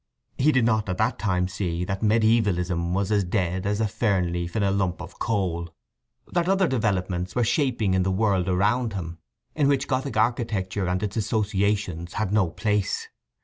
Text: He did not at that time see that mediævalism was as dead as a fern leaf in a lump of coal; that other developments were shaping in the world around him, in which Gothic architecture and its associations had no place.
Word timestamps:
He 0.35 0.51
did 0.51 0.65
not 0.65 0.89
at 0.89 0.97
that 0.97 1.19
time 1.19 1.47
see 1.47 1.85
that 1.85 2.01
mediævalism 2.01 2.91
was 2.93 3.11
as 3.11 3.23
dead 3.23 3.67
as 3.67 3.79
a 3.79 3.87
fern 3.87 4.33
leaf 4.33 4.55
in 4.55 4.63
a 4.63 4.71
lump 4.71 4.99
of 4.99 5.19
coal; 5.19 5.69
that 6.31 6.49
other 6.49 6.67
developments 6.67 7.35
were 7.35 7.43
shaping 7.43 7.93
in 7.93 8.01
the 8.01 8.09
world 8.09 8.49
around 8.49 8.93
him, 8.93 9.19
in 9.53 9.67
which 9.67 9.87
Gothic 9.87 10.17
architecture 10.17 10.87
and 10.87 11.03
its 11.03 11.17
associations 11.17 12.13
had 12.13 12.33
no 12.33 12.49
place. 12.49 13.09